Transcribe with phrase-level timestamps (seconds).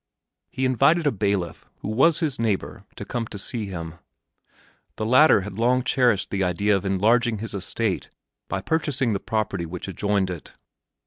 [0.49, 3.99] He invited a bailiff, who was his neighbor, to come to see him.
[4.95, 8.09] The latter had long cherished the idea of enlarging his estate
[8.49, 10.55] by purchasing the property which adjoined it.